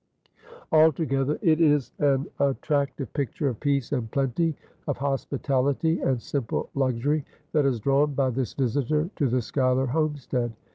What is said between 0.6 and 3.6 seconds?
Altogether it is an attractive picture of